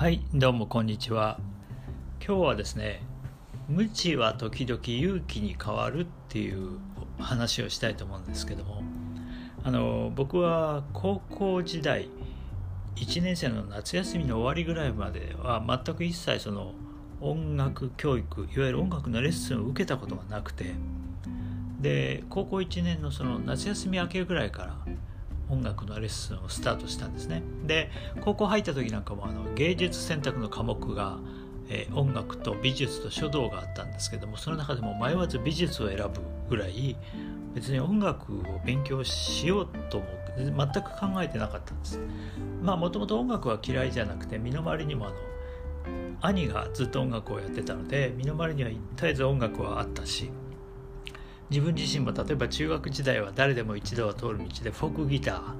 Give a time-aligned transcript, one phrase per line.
[0.00, 1.38] はいどうもこんにちは。
[2.26, 3.02] 今日はですね
[3.68, 6.78] 無知は時々勇気に変わるっていう
[7.18, 8.82] 話をしたいと思うんですけども
[9.62, 12.08] あの僕は高校時代
[12.96, 16.72] 1年生の夏休みの終わりぐらいまでは全く一切その
[17.20, 20.72] 音楽教育いわゆる音楽のレッスンを受けたことがなくて
[21.78, 24.76] で高校1年のその夏休み明けぐらいから
[25.50, 27.42] 音楽のレッスンをスタートしたんですね。
[27.66, 27.90] で
[28.20, 31.18] 高校入った時なんかもあの芸術選択の科目が、
[31.68, 36.96] えー、音楽と美術と書道があったんですけどもその中でも迷わず美術を選ぶぐらい
[37.54, 40.04] 別に音楽を勉強しようとも
[40.36, 41.98] 全く考えてなかったんです。
[42.62, 45.16] まあもともと音楽は嫌いじゃなくて身の回りにもあの
[46.22, 50.30] 兄がずっと音楽をやってたので身の回りには絶えず音楽はあったし
[51.50, 55.56] 自分自身も例えば中学時代は誰でも一度は通る道でフォークギター弾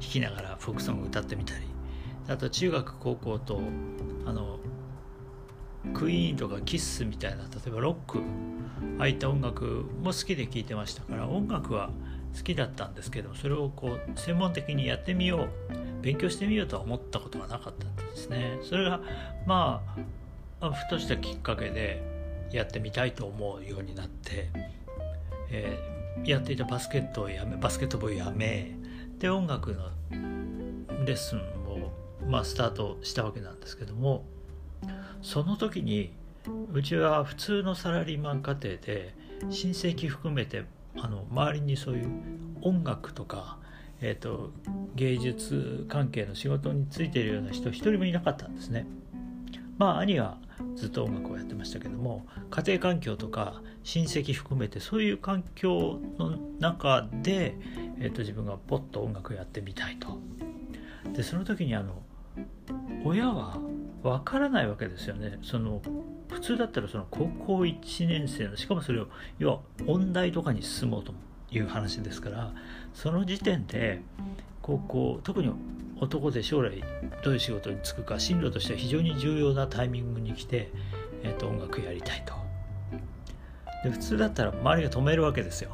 [0.00, 1.66] きながらフォークソング歌ってみたり
[2.28, 3.60] あと中学高校と
[4.24, 4.58] あの
[5.92, 8.20] クイーンとかキッスみたいな例えばロック
[8.98, 11.90] ああいった音楽も好きで聴いてましたから音楽は
[12.34, 18.58] 好きだったんですけどそれをこう専門的にやってみよう勉強してみようとは思ったことがなかったんですね。
[18.62, 19.00] それが
[19.46, 19.82] ま
[20.60, 22.02] あふとしたきっかけで
[22.50, 24.50] やってみたいと思うようになって
[25.50, 28.72] えー、やっていたバスケットをやめバスケットボールをやめ
[29.18, 29.90] で音楽の
[31.04, 31.92] レッスンを、
[32.28, 34.24] まあ、スタートしたわけなんですけども
[35.22, 36.12] その時に
[36.72, 39.14] うちは普通のサラリーマン家庭で
[39.50, 40.64] 親戚含めて
[40.96, 42.08] あの周りにそういう
[42.62, 43.58] 音楽とか、
[44.00, 44.52] えーと、
[44.94, 48.86] 芸術関係の仕事についているような人一人もいなかったんですね。
[49.78, 50.38] まあ兄は
[50.76, 57.56] ずっと音楽をやってましたけども家庭環境とか親戚含めてそういう環境の中で、
[57.98, 60.18] えーと、自分がポッと音楽をやってみたいと。
[61.12, 62.02] でその時にあの
[63.04, 63.58] 親は
[64.02, 65.38] わからないわけですよね。
[65.42, 65.82] その
[66.30, 69.08] 普通だったらその高校1年生のしかもそれを
[69.38, 71.12] 要は音大とかに進もうと
[71.50, 72.52] いう話ですから
[72.92, 74.02] その時点で
[74.62, 75.52] 高校特に
[76.00, 76.82] 男で将来
[77.22, 80.70] どういう仕事に就くか進路としては非常に重要なタイミングに来て、
[81.22, 82.34] えーと、音楽やりたいと。
[83.84, 85.70] で普通だったら周りが止めるわけですよ。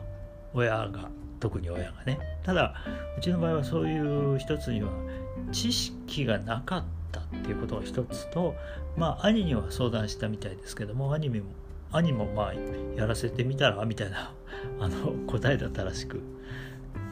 [0.53, 1.09] 親が
[1.39, 2.19] 特に親がね。
[2.43, 2.75] ただ
[3.17, 4.91] うちの場合はそういう一つには
[5.53, 8.55] 知識がなかったっていうことが一つと
[8.97, 11.43] まあ兄には相談したみたいですけども兄も
[11.93, 12.55] 兄もまあ
[12.97, 14.33] やらせてみたらみたいな
[14.79, 16.21] あの答えだったらしく。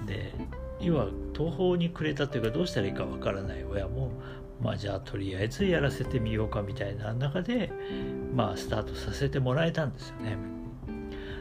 [0.06, 0.32] で
[0.80, 4.12] 要は途方に暮れたというかどうしたらいいかわからない親も
[4.60, 7.72] まあじゃあとりあえずやらせてみようかみたいな中で
[8.34, 10.36] まあスタートさせてもらえたんですよね。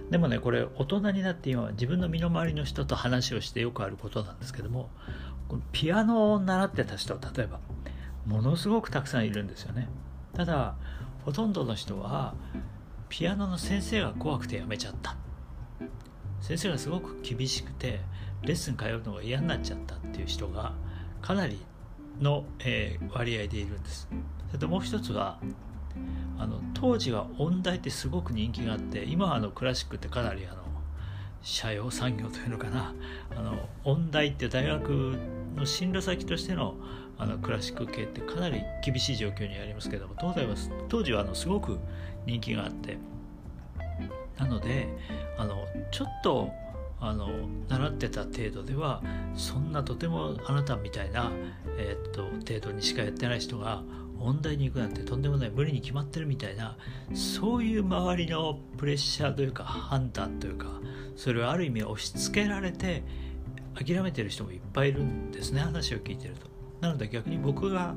[0.10, 4.90] でもねこれ大人になって今自分の身の回りの人と話をしてよくあることなんですけども
[5.74, 7.60] ピアノを習ってた人例えば
[8.26, 9.90] ものすごくたくさんいるんですよね。
[10.34, 10.76] ただ
[11.26, 12.36] ほとんどの人は
[13.10, 15.18] ピアノの先生が怖くてやめちゃった
[16.42, 18.00] 先生がすごく厳しくて
[18.44, 20.74] レッスン通うのが嫌になっちゃったっていう人が
[21.22, 21.60] かなり
[22.20, 24.08] の、えー、割合でいるんです。
[24.48, 25.40] それともう一つは
[26.38, 30.64] あの当時は音大ってすごく人気があって今はあのクラシックってかなりあの
[31.42, 32.94] 社用産業というのかな。
[33.36, 35.18] あの音大って大学
[35.56, 36.76] の進路先としての
[37.18, 40.56] あのクラシック系ってかなり厳しい状況にありますけども東大は
[40.88, 41.80] 当時はあのすごく
[42.26, 42.98] 人気があって。
[44.38, 44.88] なので
[45.38, 46.52] あのちょっと
[47.00, 47.30] あの
[47.70, 49.04] 習ってた程度では
[49.36, 51.32] そんなとてもあなたみたいな、
[51.78, 53.84] えー、っと程度にしかやってない人が
[54.20, 56.76] 音大に行くなんてとんでもない無理に決まってるみたいな
[57.14, 60.68] そういう周りのプレッシャーというか判断というか
[61.16, 63.04] それをある意味押し付けられて
[63.76, 66.48] 諦めてる人もいっぱいいるんですね話を聞いてると。
[66.82, 67.96] なので逆に僕が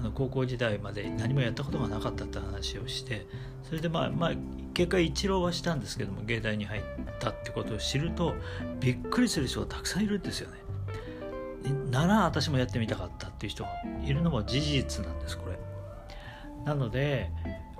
[0.00, 3.26] あの高校時代まで何もやったことがなかったって話をして
[3.62, 4.32] それでまあまあ
[4.74, 6.82] 結果一浪はしたんですけども芸大に入っ
[7.18, 8.34] たってことを知ると
[8.80, 10.58] びっくりする人がたくさんいるんですよね。
[11.90, 13.70] なら私もやってみたかったっていう人が
[14.04, 15.58] いるのも事実なんですこれ。
[16.64, 17.30] なので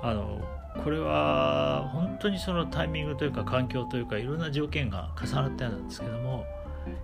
[0.02, 0.40] あの
[0.82, 6.44] これは本当にそのタイミングというか環境というかいろんな条件が重なったようなんですけども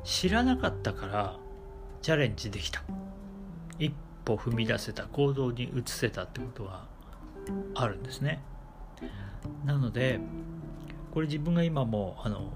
[0.05, 1.37] 知らなかったから
[2.03, 2.83] チャレンジできた
[3.79, 3.93] 一
[4.25, 6.87] 歩踏み出せた行動に移せたってことは
[7.75, 8.43] あるんですね。
[9.65, 10.21] なので
[11.13, 12.53] これ自分が今もあの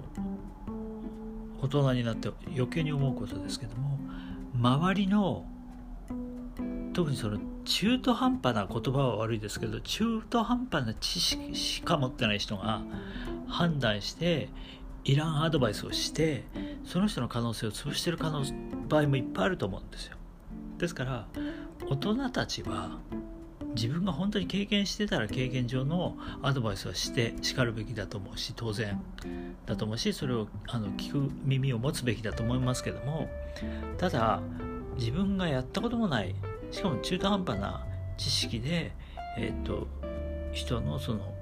[1.60, 3.98] 大人になって余計に思うことですけども
[4.54, 5.46] 周りの
[6.92, 12.82] 特にその中途半端な言葉は悪いですけど中途半端な知識しか持ってない人が
[13.48, 14.48] 判断して
[15.04, 16.44] いらんアドバイスをして
[16.84, 18.44] その人の可能性を潰してる可能
[18.88, 20.16] 場合もいっぱいあると思うんですよ
[20.78, 21.26] ですから
[21.88, 22.98] 大人たちは
[23.76, 29.00] 自分が本当に経験してたら経験上のアドバイスはしてしかるべきだと思うし当然
[29.66, 33.28] だと思うしそれをあの聞く耳を持つべきだと思いますけども
[33.98, 34.40] ただ
[34.96, 36.34] 自分がやったこともない
[36.70, 37.86] しかも中途半端な
[38.16, 38.92] 知識で、
[39.38, 39.86] えーと、
[40.52, 41.34] 人のその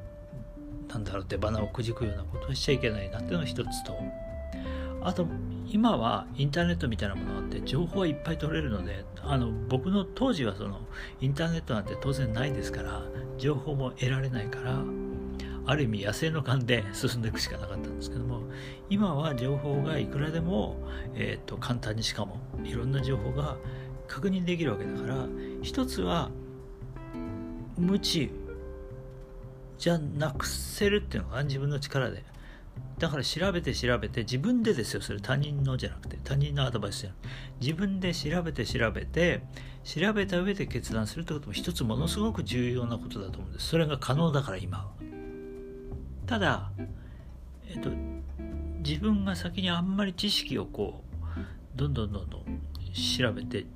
[0.89, 3.97] なんだろう出花をくじくようなことはしちゃいけないなっていうのが一つと。
[5.05, 5.27] あと
[5.69, 10.81] 今はインターネットみたいなものがあって情報はいっぱい取れるのであの僕の当時はその
[11.21, 13.03] インターネットなんて当然ないですから
[13.39, 14.79] 情報も得られないから
[15.67, 18.43] ある意味野生の勘で進んでいくしかなかったんですけども
[18.91, 20.77] 今は情報がいくらでも、
[21.15, 23.57] えーと、簡単にしかもいろんな情報が
[24.07, 25.27] 確認できるわけだから
[25.63, 26.31] 一つは
[27.79, 28.31] 無知
[29.79, 32.23] じゃなくせるっていうのが自分の力で
[32.99, 37.29] だから調べて調べて自分でですよそれ他人のじゃなくて他人のアドバイスじゃなくて
[37.61, 39.43] 自分で調べて調べて
[39.83, 44.89] 調べた上で決断するってことも一つものすごく重要なことだと思うんですそれが可能だから今は
[46.27, 46.71] ただ
[47.69, 47.91] えっと
[48.79, 52.45] 自分が先にあんまり知識をこうどんどんどんどん
[53.19, 53.67] 調べて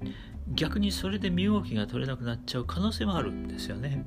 [0.55, 4.07] 逆にそれで身動きが取れなくなっちゃう可能性もあるんですよね。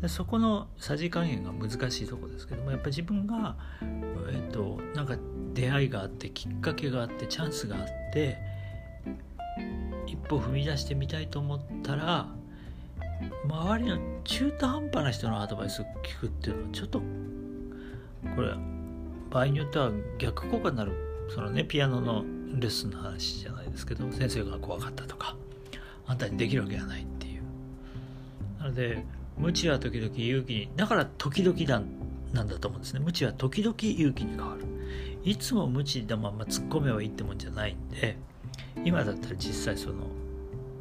[0.00, 3.56] でそこのさじ加減が難しいとこですけどもやっぱり自分が、
[4.32, 5.16] えっと、なんか
[5.52, 8.38] 出会いがあってきっかけがあってチャンスがあって
[10.06, 12.28] 一歩踏み出してみたいと思ったら
[13.44, 17.02] 周りの中途半端な人のアドバイスを聞くっていうのはちょっと
[18.34, 18.54] これ
[19.30, 20.92] 場合によっては逆効果になる
[21.34, 22.24] そのねピアノの
[22.58, 25.36] レッスンの話じゃないですけど先生が怖かったとか
[26.06, 27.42] あんたにできるわけがないっていう。
[28.58, 29.04] なので
[29.40, 30.54] 無知は時々勇気。
[30.54, 31.82] にだから時々だ
[32.32, 33.00] なんだと思うんですね。
[33.00, 34.64] 無知は時々勇気に変わる。
[35.24, 38.16] いつも無知のまま突っ込めばいいってもんじゃないんで
[38.84, 40.06] 今だったら実際その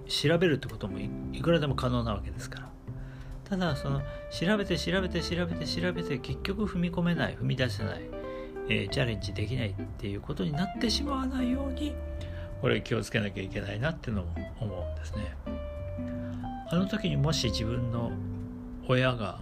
[0.07, 0.97] 調べるってことも
[1.33, 2.69] いくらでも可能なわけですから。
[3.49, 8.01] ただその調べて調べて調べて調べて結局踏み込めない踏み出せない、
[8.69, 11.95] えー、チャレンジできないっていうことになってしまわないように
[12.61, 15.35] これ気をつけなきゃいけないなっていうのも思うんですね。
[16.71, 18.11] あの時にもし自分の
[18.89, 19.39] 親が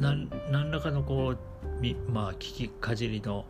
[0.00, 0.28] 何
[0.72, 3.44] らかのこうまあ聞きかじりの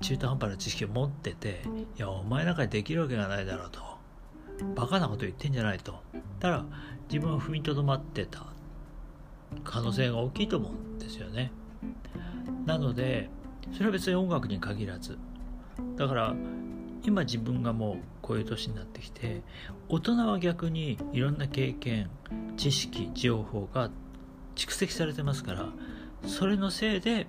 [0.00, 1.62] 中途半端な知識を持ってて
[1.96, 3.80] いやお前なんかできるわけがないだろうと。
[4.74, 6.00] バカなこと言ってんじゃないと。
[6.40, 6.64] たら
[7.08, 8.46] 自分は踏みとどまってた。
[9.62, 11.52] 可能性が大きいと思うんですよね。
[12.66, 13.30] なので
[13.72, 15.18] それは別に音楽に限らず。
[15.96, 16.34] だから
[17.04, 19.42] 今自分がもうこういう年になってきて
[19.88, 22.10] 大人は逆にいろんな経験
[22.56, 23.90] 知識情報が
[24.56, 25.68] 蓄積されてますから
[26.26, 27.28] それのせいで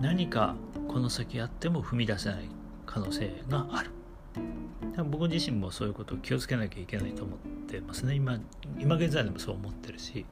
[0.00, 0.56] 何か
[0.88, 2.48] この先やっても踏み出せない
[2.84, 3.90] 可能性がある。
[5.10, 7.38] 僕自身もそういうことを気をつけなきゃいけないと思っ
[7.68, 8.14] てますね。
[8.14, 8.38] 今
[8.78, 10.26] 今現在でもそう思ってるし。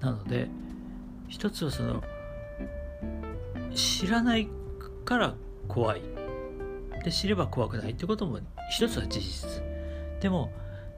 [0.00, 0.48] なので
[1.28, 2.02] 一つはその
[3.74, 4.48] 知らない
[5.04, 5.34] から
[5.66, 6.02] 怖い。
[7.04, 8.38] で知れば怖くないってことも
[8.70, 9.62] 一つは事実。
[10.20, 10.52] でも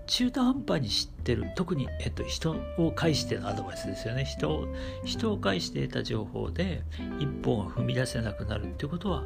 [0.07, 1.47] 中途半端に知ってる。
[1.57, 4.25] 特に、えっと、人を介してのアドバイスですよね。
[4.25, 4.69] 人を
[5.05, 6.83] 人を介して得た情報で
[7.19, 9.25] 一本を踏み出せなくなるってことは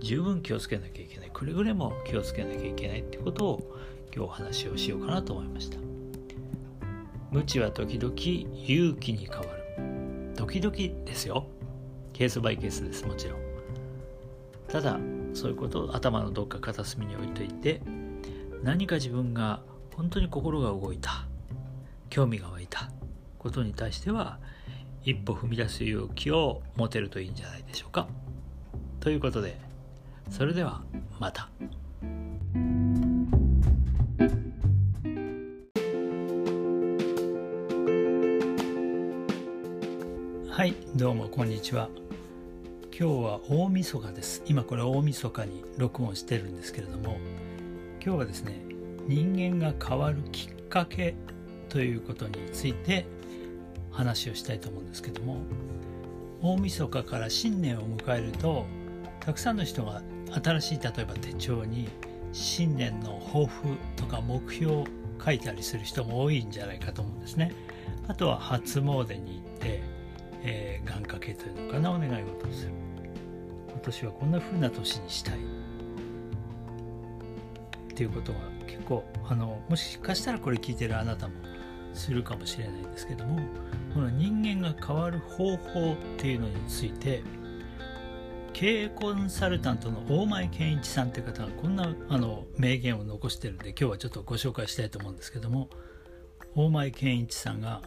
[0.00, 1.30] 十分気をつけなきゃいけない。
[1.32, 3.76] くれぐれも気をつけなきゃいけないってことを
[4.14, 5.78] 今日お話をしようかなと思いました。
[7.30, 8.12] 無知は時々
[8.66, 10.34] 勇気に変わる。
[10.36, 11.46] 時々ですよ。
[12.12, 13.06] ケースバイケースです。
[13.06, 13.40] もちろん。
[14.68, 14.98] ただ
[15.34, 17.82] そういうことを頭のどっか片隅に置いといて
[18.62, 19.62] 何か自分が
[19.96, 21.26] 本当に心が動いた。
[22.08, 22.90] 興味が湧いた。
[23.40, 24.38] ことに対しては
[25.02, 28.06] 一歩踏み出す勇気を持てるといいんじゃないでしょうか。
[29.00, 29.58] ということで
[30.28, 30.82] それでは
[31.18, 31.48] また。
[40.50, 41.88] はいどうもこんにちは。
[42.92, 44.42] 今日は大晦日です。
[44.44, 47.16] 今これ大晦日に録音してるんですけれども
[48.04, 48.69] 今日はですね
[49.10, 51.16] 人間が変わるきっかけ
[51.68, 53.06] ということについて
[53.90, 55.38] 話をしたいと思うんですけども
[56.40, 58.66] 大晦日から新年を迎えると
[59.18, 60.00] たくさんの人が
[60.32, 61.88] 新しい例えば手帳に
[62.32, 64.84] 新年の抱負とか目標を
[65.22, 67.52] 書いたりする人も多いんじゃないかと思うんですね。
[68.06, 69.82] あとは初詣に行って、
[70.44, 72.72] えー、願掛けというのかなお願い事をする。
[73.70, 75.34] 今年はこんな風な年にしたい。
[75.34, 75.38] っ
[77.92, 78.38] ていうことが
[78.80, 81.34] 結構あのもしかしたらこれ聞いてるあなたも
[81.92, 83.40] するかもしれないんですけども
[83.92, 87.22] この人間が変わる方法っていうのについて
[88.52, 95.68] 経営コンサルタントの大前健一さんという方がこんなあの名言を残してるんで今日はちょっとご紹介したいと思うんですけども
[96.54, 97.82] 大前健一さんが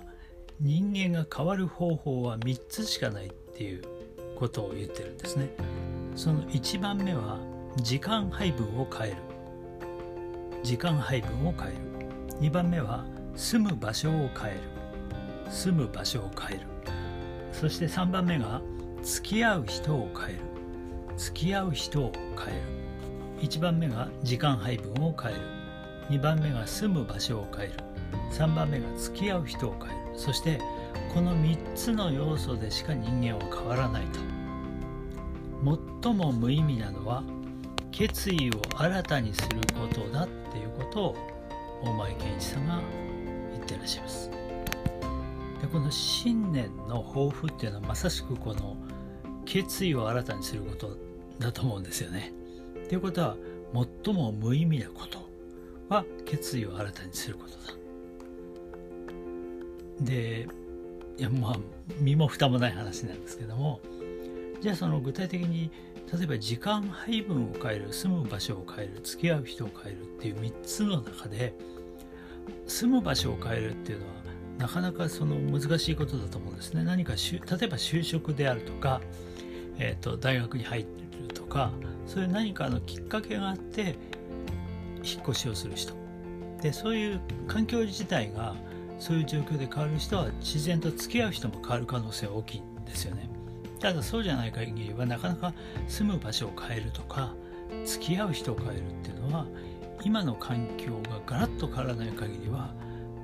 [0.60, 3.84] 人間が変わる方法は3つしかないっていう
[4.38, 5.50] ことを言ってるんですね。
[6.16, 7.40] その1番目は
[7.82, 9.33] 時間配分を変える。
[10.64, 11.78] 時間配分を変える。
[12.40, 13.04] 2番目は
[13.36, 14.62] 住む場所を変える。
[15.52, 16.68] 住む場所を変える。
[17.52, 18.62] そして3番目が
[19.04, 20.46] 付き合う人を変える。
[21.18, 22.64] 付き合う人を変える。
[23.42, 25.42] 1番目が時間配分を変える。
[26.10, 27.74] 2番目が住む場所を変える。
[28.32, 30.18] 3番目が付き合う人を変える。
[30.18, 30.60] そして
[31.14, 34.20] この3つの要素でしか人間は変わらないと。
[36.02, 37.24] 最も無意味なのは
[37.94, 41.16] 決意を新たにすることだっていうことを
[41.84, 42.82] 大前健一さんが
[43.52, 44.30] 言ってらっしゃいます
[45.62, 48.76] でこの新年の抱負っていうのはまさしくこの
[49.46, 50.98] 決意を新たにすること
[51.40, 52.32] だと思うんですよね。
[52.90, 53.36] ということは
[54.04, 55.20] 最も無意味なこと
[55.90, 57.74] は決意を新たにすることだ。
[60.02, 60.48] で
[61.18, 61.58] いやまあ
[62.00, 63.80] 身も蓋もない話なんですけども
[64.62, 65.72] じゃあその具体的に
[66.14, 71.56] 例えば時間配分を変える住む場所を変える付き合う人を変えるっていう3つの中で
[72.68, 74.14] 住む場所を変えるっていうのは
[74.60, 76.84] なかなかその難しいことだと思うんですね。
[76.84, 79.02] 何か例えば就職であるとか、
[79.80, 80.86] えーと、大学に入
[81.28, 81.72] るとか
[82.06, 83.96] そういう何かのきっかけがあって
[85.04, 85.96] 引っ越しをする人
[86.62, 88.56] でそういう環境自体が
[89.00, 93.33] そういう状況で変わる人は自然と付き合う人も変わる可能性は大きいんですよね。
[93.84, 95.54] ただそうじゃない限りはなかなか
[95.90, 97.34] 住む場所を変えるとか
[97.84, 99.46] 付き合う人を変えるっていうのは
[100.06, 102.74] 今の環境がガラッと変わらない限りは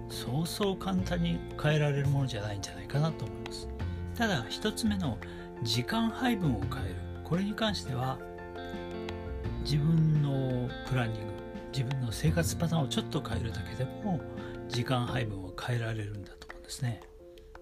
[0.09, 3.69] そうそう簡単に変えられるものじゃないんじゃないかなと思います。
[4.17, 5.17] ただ一つ目の
[5.63, 6.95] 時間配分を変える。
[7.23, 8.19] これに関しては
[9.63, 11.33] 自分のプランニング
[11.71, 14.19] 自分の生活パターンをちょっと変えるだけでも
[14.67, 16.99] 時間配分を変えられるんだと思うんですね。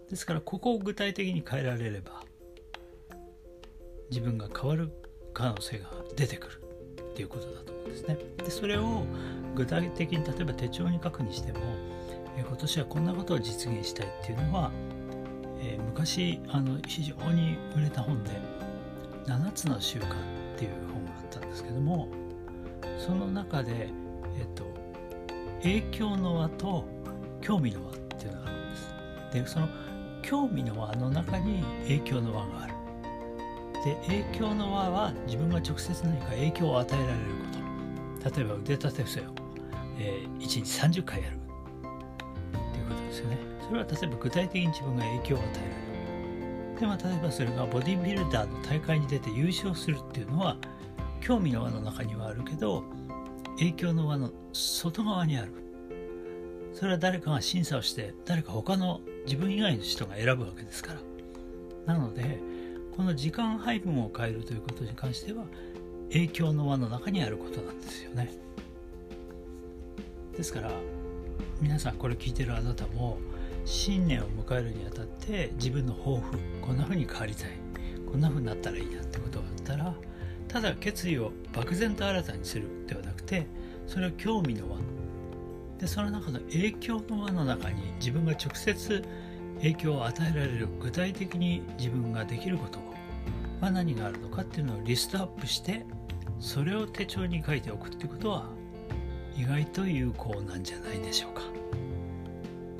[0.10, 2.24] ですからここを具体的に変えられれば
[4.10, 4.92] 自分が変わる
[5.34, 6.62] 可能性が出てくる
[7.12, 9.04] っていうことだと思うんですねでそれを
[9.56, 11.60] 具体的に例えば手帳に書くにしても
[12.38, 14.72] え今年はこんなことを実現したいっていうのは、
[15.60, 18.32] えー、昔あの非常に売れた本で
[19.26, 20.06] 「7つの習慣」
[20.56, 22.08] っていう本があったんですけども
[23.00, 23.90] その中で、
[24.38, 24.64] えっと、
[25.62, 26.86] 影響の輪と
[27.42, 28.94] 興味の輪っていうのがあるんです。
[29.34, 29.70] でその
[30.22, 32.77] 興味の輪の中に影響の輪がある。
[33.88, 37.18] で影響の輪は自分が直接何か影響を与えられる
[38.22, 38.38] こと。
[38.38, 39.24] 例えば腕立て伏せを、
[39.98, 41.38] えー、1日30回やる。
[42.52, 43.38] ということですよね。
[43.66, 45.70] それは例えば具体的に自分が影響を与えられ
[46.76, 46.80] る。
[46.82, 50.58] でも例えばそれがボディビルダーの大会に出て優勝するっていうのは
[51.22, 52.84] 興味の輪の中にはあるけど
[53.58, 55.54] 影響の輪の外側にある。
[56.74, 60.94] それは誰かが審査をして誰か他の自分以外の人が選ぶわけですか
[61.86, 61.94] ら。
[61.94, 62.57] なので
[62.98, 65.44] この時間配分を変えるということに関しては
[66.12, 68.34] 影響の輪の中にあることなんですよね。
[70.36, 70.72] ですから
[71.62, 73.20] 皆さんこれ聞いてるあなたも
[73.66, 77.52] 新年を迎えるにあたって自分の抱負こんな風に変わりたい
[78.12, 79.94] こんな風になったらいいなってことがあったら
[80.48, 83.46] ただ決意を漠然と新たにするではなくて
[83.86, 84.80] それは興味の輪。
[85.78, 89.04] でその中の影響の輪の中に自分が直接
[89.58, 92.80] 影響を与えられる具体的に自分ができること
[93.62, 95.86] は何があるのかっていうのをリストアップして
[96.40, 98.46] それを手帳に書いておくってことは
[99.36, 101.42] 意外と有効なんじゃないでしょうか。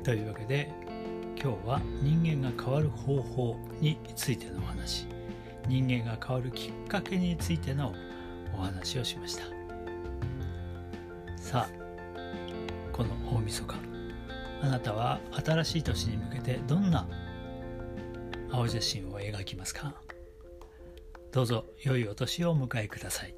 [0.04, 0.72] というわけで
[1.40, 5.06] 今日は人間が変わる方法についてのお話。
[5.68, 7.94] 人間が変わるきっかけについての
[8.56, 9.44] お話をしました。
[11.36, 11.78] さあ
[12.92, 13.97] この大晦日。
[14.60, 17.06] あなたは新しい年に向けてどんな
[18.50, 19.94] 青写真を描きますか？
[21.30, 23.34] どうぞ良いお年をお迎えください。